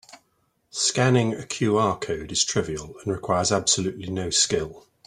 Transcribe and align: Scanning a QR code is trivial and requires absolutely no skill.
Scanning 0.71 1.35
a 1.35 1.43
QR 1.43 2.01
code 2.01 2.31
is 2.31 2.43
trivial 2.43 2.95
and 3.03 3.13
requires 3.13 3.51
absolutely 3.51 4.07
no 4.09 4.31
skill. 4.31 4.87